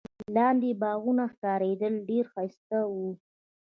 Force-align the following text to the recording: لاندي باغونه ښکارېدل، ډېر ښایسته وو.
لاندي 0.35 0.71
باغونه 0.81 1.23
ښکارېدل، 1.33 1.93
ډېر 2.09 2.25
ښایسته 2.33 2.79
وو. 2.93 3.09